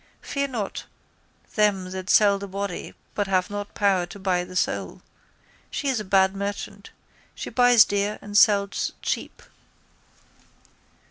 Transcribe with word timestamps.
Fear 0.23 0.47
not 0.47 0.85
them 1.53 1.91
that 1.91 2.09
sell 2.09 2.39
the 2.39 2.47
body 2.47 2.95
but 3.13 3.27
have 3.27 3.51
not 3.51 3.75
power 3.75 4.07
to 4.07 4.17
buy 4.17 4.43
the 4.43 4.55
soul. 4.55 5.03
She 5.69 5.89
is 5.89 5.99
a 5.99 6.03
bad 6.03 6.35
merchant. 6.35 6.89
She 7.35 7.51
buys 7.51 7.85
dear 7.85 8.17
and 8.19 8.35
sells 8.35 8.93
cheap. 9.03 9.43